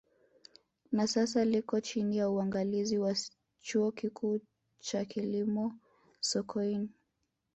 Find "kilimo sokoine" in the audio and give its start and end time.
5.05-6.89